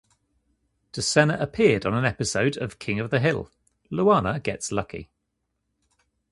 [0.93, 3.51] De Sena appeared on an episode of "King of the Hill",
[3.91, 5.11] "Luanne Gets Lucky.